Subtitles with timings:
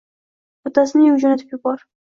[0.69, 1.89] Otasini uyiga jo`natib yubor